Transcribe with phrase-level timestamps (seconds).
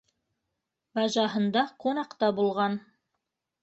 [1.01, 2.85] Бажаһында ҡунаҡта булған.